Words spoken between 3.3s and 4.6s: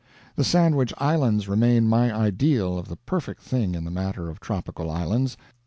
thing in the matter of